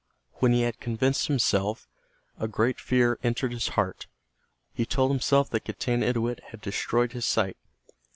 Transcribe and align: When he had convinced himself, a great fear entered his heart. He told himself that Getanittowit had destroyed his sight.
When 0.39 0.51
he 0.51 0.61
had 0.61 0.79
convinced 0.79 1.27
himself, 1.27 1.87
a 2.39 2.47
great 2.47 2.79
fear 2.79 3.19
entered 3.21 3.51
his 3.51 3.67
heart. 3.77 4.07
He 4.73 4.83
told 4.83 5.11
himself 5.11 5.51
that 5.51 5.63
Getanittowit 5.63 6.39
had 6.45 6.61
destroyed 6.61 7.11
his 7.11 7.27
sight. 7.27 7.57